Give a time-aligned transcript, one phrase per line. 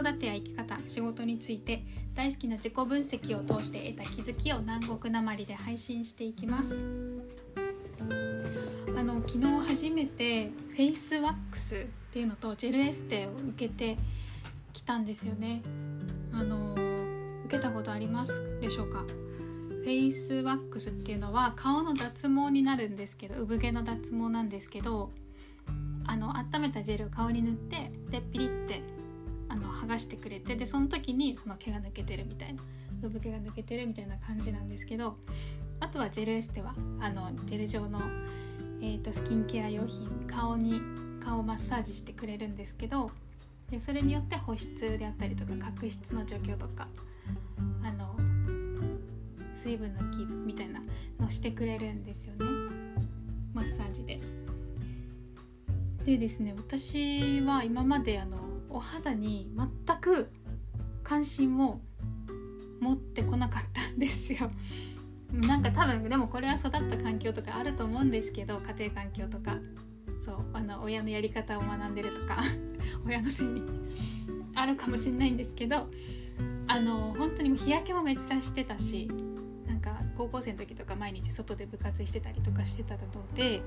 [0.00, 1.84] 育てや生き方仕事について
[2.14, 6.78] 大好きな自己分析を通して得た気づきを南国なまりで配信していきます。
[8.96, 11.78] あの昨日初めてフェイスワックスっ
[12.12, 13.96] ていうのとジェルエステを受けて
[14.72, 15.62] きたんですよね。
[16.32, 16.74] あの
[17.44, 18.58] 受けたことあります？
[18.60, 19.04] でしょうか？
[19.04, 25.10] フェイスワックスっていうのは顔の脱毛になるんですけど産毛の脱毛なんですけど
[26.06, 28.82] あの温めたジェルを顔に塗ってでピリって
[29.48, 32.62] あの剥がしてくれてでその時にその毛が抜けてるみたいな
[33.02, 35.16] 産毛が抜けてるみたいな感じなんですけど
[35.80, 38.00] あとはジェルエステはあのジェル状の、
[38.80, 40.80] えーと、スキンケア用品顔に
[41.22, 43.10] 顔マッサージしてくれるんですけど
[43.70, 46.88] でそれによって保湿であったりとか角質の除去とか
[47.84, 48.16] あの
[49.54, 50.80] 水分のキープみたいな
[51.20, 52.44] のしてくれるんですよね
[53.52, 54.20] マッサージで。
[56.04, 58.47] でですね私は今まであの
[58.78, 60.30] お肌に全く
[61.02, 61.80] 関心を
[62.78, 64.52] 持ってこなかったんですよ。
[65.32, 69.56] なんか多分でもこれは育った環境とかあると思うんですけど家庭環境とか
[70.24, 72.38] そうあの親のやり方を学んでるとか
[73.04, 73.62] 親のせいに
[74.54, 75.90] あるかもしれないんですけど
[76.68, 79.10] あの本当に日焼けもめっちゃしてたし
[79.66, 83.02] なんか高校生の時とか毎日外で部活してたりとかしてたの
[83.34, 83.60] で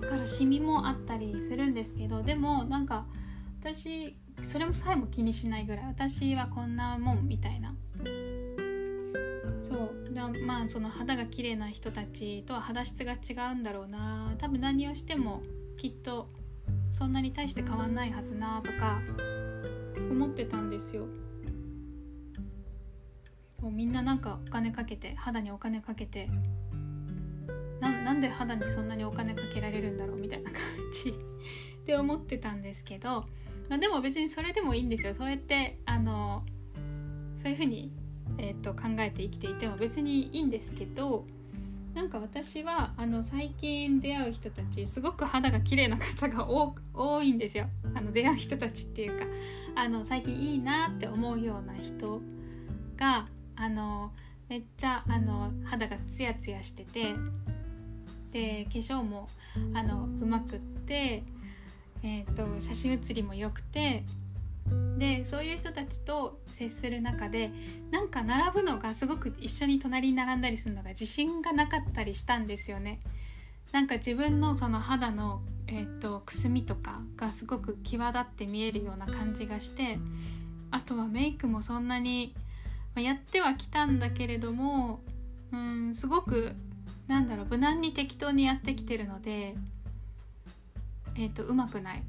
[0.00, 3.06] だからシミもあったりするんですけどでもなんか
[3.60, 7.74] 私それもさえも気にしないぐらい私はこんなもんみたいな。
[9.64, 10.14] そう。
[10.14, 14.34] だまあその肌が綺麗な人たちとは肌質が違うんだろうな。
[14.38, 15.42] 多分何をしても
[15.76, 16.28] きっと
[16.92, 19.00] そんなに大して変わんないはずなとか
[20.10, 21.06] 思ってたんですよ。
[23.52, 26.28] そうみんななんかお金かけて肌にお金かけて
[27.80, 30.60] なんで肌にそんなにお金かけられるんだろうみたいな感
[30.92, 31.12] じっ
[31.84, 33.26] て思ってたんですけど、
[33.68, 35.14] まあ、でも別にそれでもいいんですよ。
[35.16, 36.42] そうやってあの
[37.42, 37.92] そういうふうに、
[38.38, 41.26] えーと、考えて生きていても別にいいんですけど
[41.94, 47.66] なんか私はあの最近出会う人たちすごく肌が綺麗な方が多いんですよ。
[47.94, 49.24] あの出会う人たちっていうか
[49.74, 52.20] あの最近いいなって思うような人
[52.96, 54.12] があの
[54.48, 57.14] めっちゃあの肌がツヤツヤしてて
[58.32, 59.28] で化粧も
[59.72, 61.22] あのうまくって、
[62.02, 64.04] えーと、写真写りも良くて
[64.98, 67.50] でそういう人たちと接する中で
[67.90, 73.00] なんか並ぶのがすごく一緒に隣に並んだりするのが自信がなかったりしたんですよね。
[73.72, 79.98] なんか自分のその肌の、えーと、くすみとかがすごく際立って見えるような感じがして
[80.70, 82.32] あとはメイクもそんなに、
[82.94, 85.00] まあ、やってはきたんだけれども
[85.52, 86.52] うんすごく
[87.08, 89.54] なんだろう無難に適当にやってきてるので
[91.18, 92.02] え、ー、とうまくない。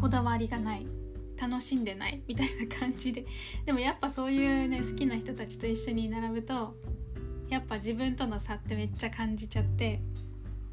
[0.00, 0.86] こだわりがない。
[1.40, 2.22] 楽しんでない。
[2.26, 3.26] みたいな感じで。
[3.64, 6.76] でもやっぱそういうね好きな人たちと一緒に並ぶと
[7.48, 10.00] やっぱ自分との差ってめっちゃ感じちゃって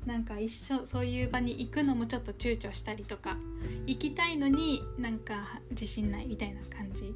[0.06, 3.38] なんか一緒そういう場に行くのもちょっと躊躇したりとか
[3.86, 5.36] 行きたいのになんか
[5.72, 7.14] 自信ないみたいな感じ。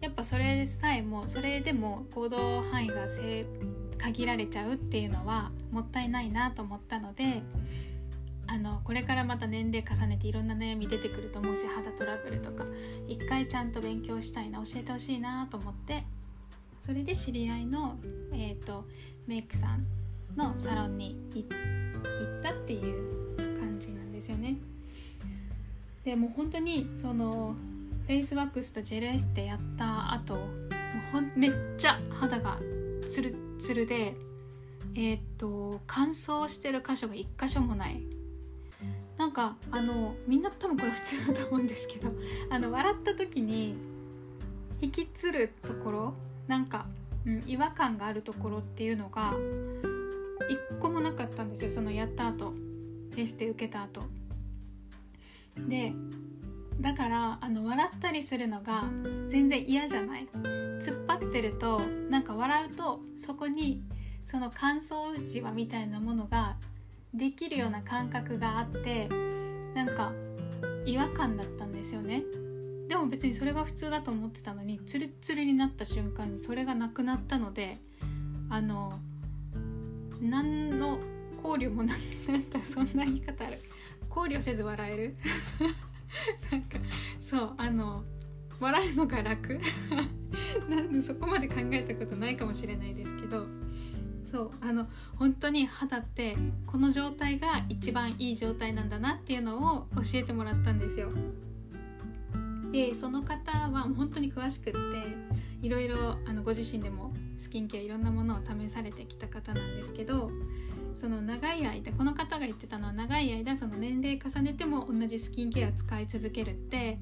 [0.00, 3.06] やっぱそれさえもそれでも行動範囲が
[3.98, 7.42] 限られちゃうっていうのはもったいないなと思ったので
[8.84, 12.64] これからまた年齢重ねていろんな悩み出てくると思うし肌トラブルとか
[13.06, 16.04] 一回ちゃんと勉強したいな教えてほしいなと思って
[16.84, 17.96] それで知り合いの、
[18.32, 18.84] えーと、
[19.26, 19.86] メイクさん
[20.36, 24.56] のサロンに行ったっていう感じなんですよね。
[26.04, 27.54] でもう本当にその
[28.06, 30.46] フェイスワックスとジェルエステやった後もう
[31.12, 32.58] ほんめっちゃ肌が
[33.08, 34.16] ツルツルで
[34.96, 38.02] えっ、と乾燥してる箇所が1箇所もない
[39.22, 42.12] なんかあのみんな多分これ普通だと思うんですけど
[42.50, 43.76] あの笑った時に
[44.80, 46.14] 引きつるところ
[46.48, 46.86] なんか、
[47.24, 51.70] うん、違和感があるところっていうのが1個もなかったんですよ。
[51.70, 52.52] そのやった後
[53.14, 54.02] テスト受けた後。
[55.68, 55.94] で
[56.80, 58.82] だからあの笑ったりするのが
[59.28, 60.26] 全然嫌じゃない。
[60.80, 61.78] 突っ張ってると
[62.10, 63.84] なんか笑うとそこに
[64.26, 66.56] その乾燥じわみたいなものが
[67.14, 69.08] できるような感覚があって
[69.74, 70.12] なんか
[70.84, 72.22] 違和感だったんですよね。
[72.88, 77.78] でも別にそれが普通だと思ってたのにツルツルになった瞬間にそれがなくなったので
[78.50, 78.98] あの
[80.20, 80.98] 何の
[81.42, 81.94] 考慮もな
[82.28, 83.60] なんだそんな言い方ある。
[84.08, 85.16] 考慮せず笑える。
[86.52, 86.78] なんか
[87.20, 88.04] そうあの
[88.60, 89.58] 笑うのが楽。
[90.68, 93.46] なんでそこまで考えたことないかもしれないですけど
[94.32, 94.88] そうあの
[95.18, 96.36] 本当に肌って
[96.66, 101.10] この状態が一番いい状態なんだなっていうのを教えてもらったんですよ。
[102.72, 104.78] でその方は本当に詳しくって
[105.60, 110.30] いろいろあのご自身でもスキンケアいろんなものを試されてきた方なんですけど
[110.98, 116.98] その長い間この方が言ってたのは長い間その年齢重ねても同じスキンケア使い続けるって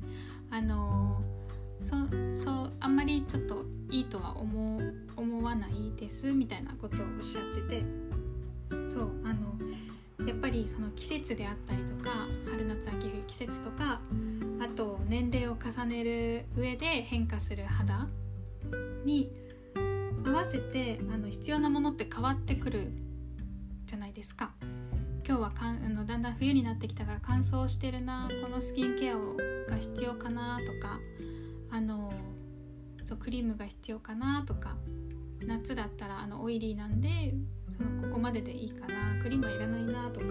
[0.50, 1.22] あの
[2.34, 4.80] そそうあんまりちょっといいとは思
[5.16, 7.84] 思わないですみたいなことをおっしゃってて
[8.86, 9.54] そうあの
[10.26, 12.10] やっぱりその季節であったりとか
[12.50, 14.00] 春夏秋冬季節とか
[14.60, 18.06] あと年齢を重ねる上で変化する肌
[19.04, 19.32] に
[20.24, 22.92] 合わせてあの必要なものって変わってくる
[23.86, 24.52] じゃないですか。
[25.26, 29.36] 今日はかんあのだんだん冬になってきたから乾燥してるなこのスキンケアを
[29.68, 30.98] が必要かなとか
[31.70, 32.12] あの
[33.10, 34.76] そうクリームが必要かなとか
[35.44, 37.34] 夏だったらあのオイリーなんで
[37.76, 40.26] そのここまででいいかなクリームはいらないなとか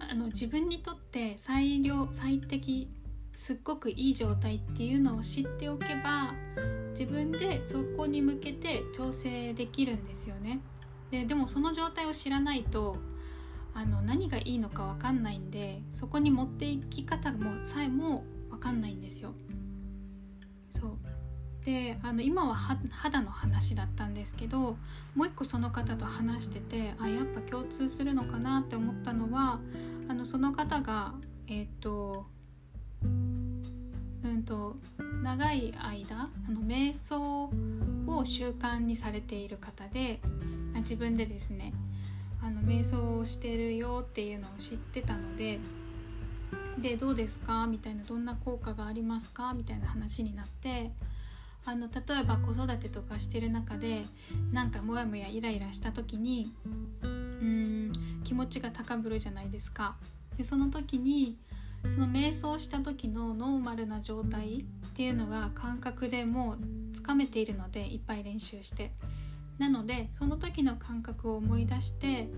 [0.00, 2.88] あの自分にとって最良最適
[3.36, 6.34] すっごくいい状態っていうのを知っておけば
[6.90, 10.58] 自分でそこに向けて調整できるんですよね。
[11.12, 12.96] ででもその状態を知らないと
[13.72, 19.32] あの何がいいのか分かんないんでそこに持っていき方もさえも分かんないんですよ。
[20.82, 20.98] そう。
[21.64, 22.56] であの今は
[22.90, 24.76] 肌の話だったんですけど
[25.14, 29.60] もう一個その方と話しててあやっぱ共通するのかなって思ったのは
[30.08, 31.14] あのその方が
[31.46, 32.26] えっ、ー、と
[33.04, 34.76] うんと
[35.22, 37.44] 長い間あの瞑想
[38.08, 40.20] を習慣にされている方で
[40.78, 41.72] 自分でですね
[42.42, 45.60] あの瞑想をしてるよっていうのを知ってたので
[46.78, 47.66] でどうですか？
[47.66, 49.54] みたいなどんな効果がありますか？
[49.54, 50.90] みたいな話になって
[51.64, 54.04] あの例えば子育てとかしてる中で
[54.52, 56.52] なんかモヤモヤイライラした時に
[57.02, 57.08] うー
[57.88, 57.92] ん
[58.24, 59.96] 気持ちが高ぶるじゃないですか。
[60.36, 61.36] でその時に
[61.94, 66.58] その瞑想した時のノーマルな状態っていうのが感覚でもう
[66.94, 68.92] つかめているのでいっぱい練習して
[69.58, 72.28] なのでその時の感覚を思い出して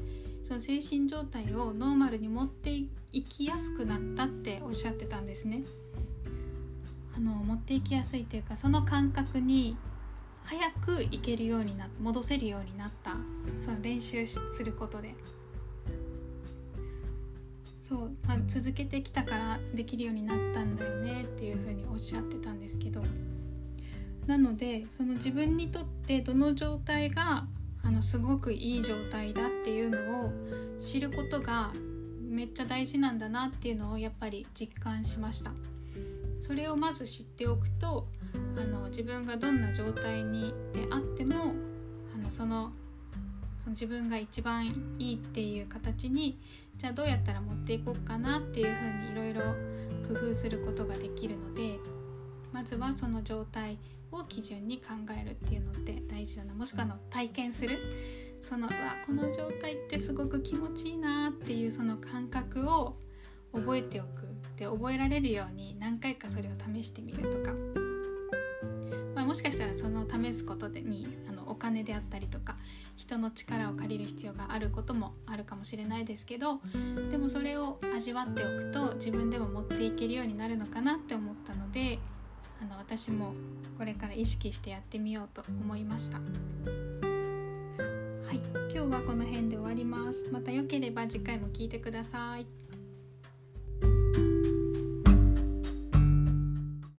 [0.45, 2.71] その精神状態をノーマルに持って
[3.13, 5.63] いきやすくなったっておっしゃってたんですね。
[7.17, 9.77] あの持っていきやすいというかその感覚に
[10.43, 13.17] 早くいけるようにな戻せるようになった。
[13.61, 15.15] その練習することで。
[17.81, 23.03] そう、まあ、続けてきたからできるようになったんだよねっていうふうにおっしゃってたんですけど。
[24.27, 27.47] なのでその自分にとってどの状態が
[27.83, 29.64] あのすごくいい状態だって
[30.85, 31.73] 知ることが
[32.21, 35.51] めっちゃ大事なんだなっていうのをやっぱり実感しました。
[36.41, 38.07] それをまず知っておくと
[38.59, 41.55] あの自分がどんな状態にであっても
[42.15, 42.71] あのその
[43.61, 44.67] その自分が一番
[44.99, 46.39] いいっていう形に
[46.77, 49.41] じゃあどうやったら持っていこうかなっていうふうにいろいろ
[50.07, 51.79] 工夫することができるので
[52.53, 53.79] まずはその状態
[54.13, 56.53] を基準に考えるっていうのって大事だな。
[56.53, 57.79] もしくはの体験する
[58.45, 62.97] そのうわこの状態ってすごく気持ちいいなっていうその感覚を
[63.53, 64.25] 覚えておく。
[64.57, 67.53] で覚えられるように何回かそれを試してみるとか、
[69.15, 72.57] まあ、もしかしたらその試すことにあのお金であったりとか
[72.97, 76.61] 人の力を借りる必要があることもあるかもしれないですけど
[77.11, 81.99] でもそれを味わっておくと自分でも持っていけるようになるのかなって思ったので
[82.63, 83.35] あの私も
[83.77, 87.04] これから意識してやってみようと思いました。
[88.35, 88.43] はい。
[88.75, 90.29] 今日はこの辺で終わります。
[90.33, 92.64] また良ければ次回も聞いてください。